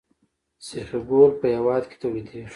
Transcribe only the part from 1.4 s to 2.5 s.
هیواد کې تولیدیږي